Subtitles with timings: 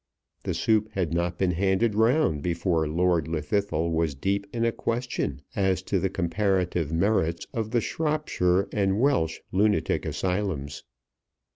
[0.45, 5.43] The soup had not been handed round before Lord Llwddythlw was deep in a question
[5.55, 10.85] as to the comparative merits of the Shropshire and Welsh Lunatic asylums.